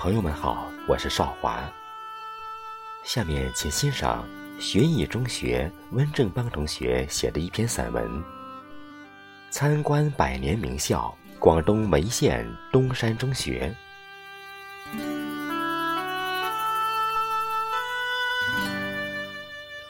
[0.00, 1.62] 朋友们好，我是少华。
[3.04, 4.26] 下面请欣赏
[4.58, 8.08] 学艺中学温正邦同学写的一篇散文
[9.50, 13.76] 《参观百年名校——广东梅县东山中学》。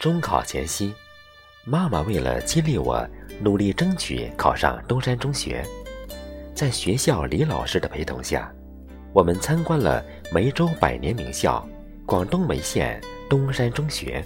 [0.00, 0.92] 中考前夕，
[1.64, 3.08] 妈妈为了激励我
[3.40, 5.64] 努力争取考上东山中学，
[6.52, 8.52] 在学校李老师的陪同下。
[9.12, 11.68] 我们参观了梅州百年名校
[12.06, 14.24] 广东梅县东山中学。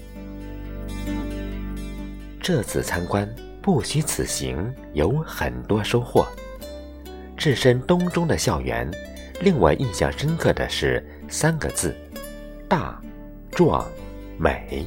[2.38, 3.27] 这次参观
[3.62, 6.27] 不虚此行，有很多收获。
[7.34, 8.91] 置身东中的校园，
[9.41, 11.96] 令我印象深刻的是三个字：
[12.69, 13.01] 大、
[13.51, 13.87] 壮、
[14.38, 14.87] 美。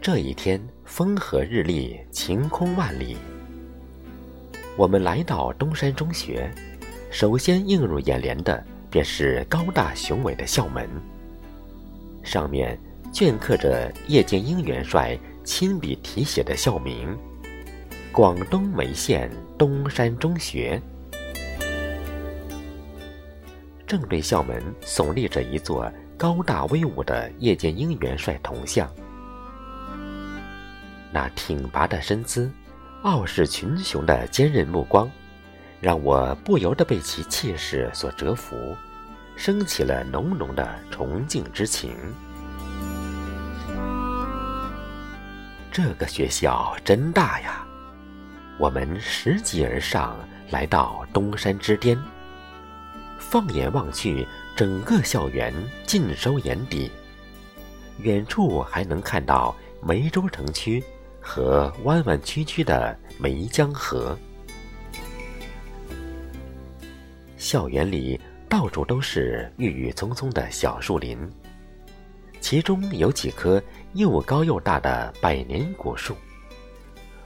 [0.00, 0.75] 这一天。
[0.96, 3.18] 风和日丽，晴空万里。
[4.78, 6.50] 我们来到东山中学，
[7.10, 10.88] 首先映入眼帘的便是高大雄伟的校门，
[12.22, 12.78] 上面
[13.12, 17.14] 镌刻着叶剑英元帅亲笔题写的校名——
[18.10, 20.80] 广东梅县东山中学。
[23.86, 28.90] 正对校门耸立着一座高大威武的叶剑英元帅铜像。
[31.16, 32.52] 那挺拔的身姿，
[33.02, 35.10] 傲视群雄的坚韧目光，
[35.80, 38.76] 让我不由得被其气势所折服，
[39.34, 41.96] 升起了浓浓的崇敬之情。
[45.72, 47.66] 这个学校真大呀！
[48.58, 50.14] 我们拾级而上，
[50.50, 51.98] 来到东山之巅。
[53.18, 55.50] 放眼望去，整个校园
[55.86, 56.92] 尽收眼底，
[58.00, 60.84] 远处还能看到梅州城区。
[61.26, 64.16] 和弯弯曲曲的梅江河，
[67.36, 71.18] 校园里到处都是郁郁葱葱的小树林，
[72.40, 73.60] 其中有几棵
[73.94, 76.16] 又高又大的百年古树，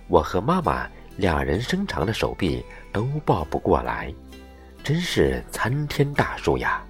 [0.08, 0.88] 我和妈妈
[1.18, 4.12] 两人伸长的手臂都抱不过来，
[4.82, 6.82] 真是参天大树呀！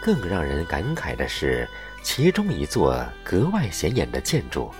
[0.00, 1.68] 更让人感慨的是。
[2.06, 4.72] 其中一座格外显眼的建筑，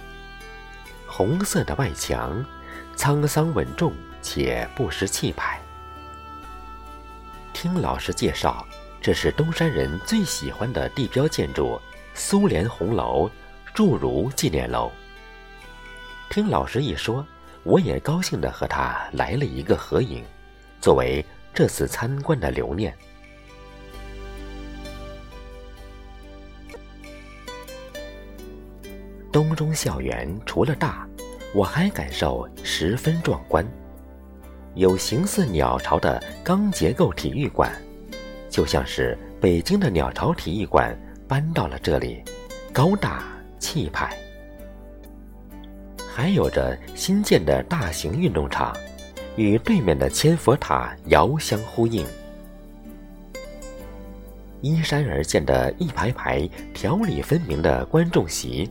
[1.08, 2.42] 红色的外墙，
[2.96, 3.92] 沧桑稳重
[4.22, 5.60] 且不失气派。
[7.52, 8.64] 听老师介绍，
[9.00, 11.80] 这是东山人最喜欢的地标建筑——
[12.14, 13.28] 苏联红楼
[13.74, 14.92] 祝儒纪念楼。
[16.30, 17.26] 听老师一说，
[17.64, 20.24] 我也高兴地和他来了一个合影，
[20.80, 22.96] 作为这次参观的留念。
[29.36, 31.06] 东中校园除了大，
[31.52, 33.62] 我还感受十分壮观。
[34.74, 37.70] 有形似鸟巢的钢结构体育馆，
[38.48, 40.98] 就像是北京的鸟巢体育馆
[41.28, 42.22] 搬到了这里，
[42.72, 43.24] 高大
[43.58, 44.16] 气派。
[46.10, 48.74] 还有着新建的大型运动场，
[49.36, 52.06] 与对面的千佛塔遥相呼应。
[54.62, 58.70] 依山而建的一排排条理分明的观众席。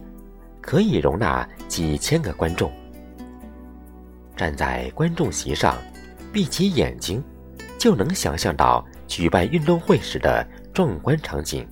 [0.65, 2.71] 可以容纳几千个观众。
[4.35, 5.77] 站在观众席上，
[6.33, 7.23] 闭起眼睛，
[7.77, 10.43] 就能想象到举办运动会时的
[10.73, 11.67] 壮观场景。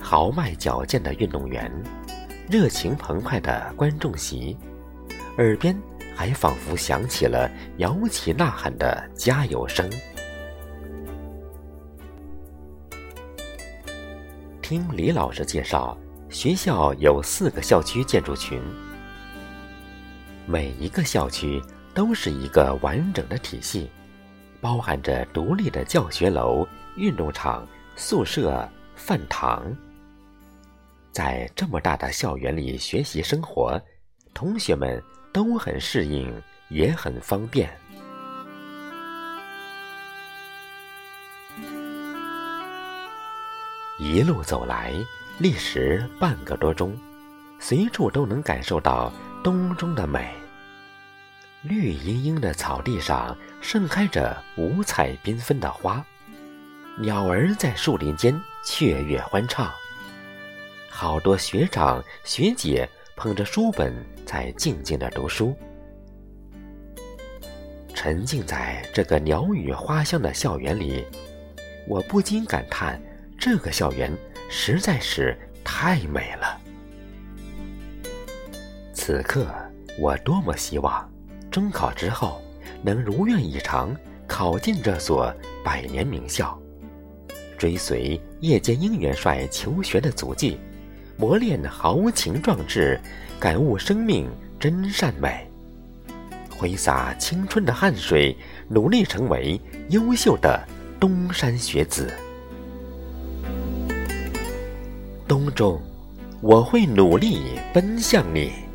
[0.00, 1.70] 豪迈矫健的运动员，
[2.50, 4.56] 热情澎湃的观众席，
[5.36, 5.76] 耳边
[6.14, 9.88] 还仿佛响起了摇旗呐喊的加油声。
[14.62, 15.96] 听李老师介绍。
[16.28, 18.60] 学校有四个校区建筑群，
[20.44, 21.62] 每一个校区
[21.94, 23.88] 都是一个完整的体系，
[24.60, 29.64] 包含着独立的教学楼、运动场、宿舍、饭堂。
[31.12, 33.80] 在这么大的校园里学习生活，
[34.34, 35.00] 同学们
[35.32, 36.30] 都很适应，
[36.68, 37.70] 也很方便。
[43.98, 44.92] 一路走来。
[45.38, 46.96] 历时半个多钟，
[47.58, 49.12] 随处都能感受到
[49.44, 50.32] 冬中的美。
[51.60, 56.02] 绿茵茵的草地上盛开着五彩缤纷的花，
[56.98, 59.70] 鸟儿在树林间雀跃欢唱。
[60.88, 63.94] 好多学长学姐捧着书本
[64.24, 65.54] 在静静的读书。
[67.92, 71.04] 沉浸在这个鸟语花香的校园里，
[71.86, 72.98] 我不禁感叹：
[73.38, 74.10] 这个校园。
[74.48, 76.60] 实在是太美了。
[78.92, 79.46] 此刻，
[79.98, 81.08] 我多么希望
[81.50, 82.40] 中考之后
[82.82, 83.94] 能如愿以偿
[84.26, 85.32] 考进这所
[85.64, 86.58] 百年名校，
[87.56, 90.58] 追随叶剑英元帅求学的足迹，
[91.16, 93.00] 磨练豪情壮志，
[93.38, 94.28] 感悟生命
[94.58, 95.48] 真善美，
[96.58, 98.36] 挥洒青春的汗水，
[98.68, 99.60] 努力成为
[99.90, 100.60] 优秀的
[100.98, 102.12] 东山学子。
[105.28, 105.80] 东中，
[106.40, 107.40] 我会努力
[107.74, 108.65] 奔向你。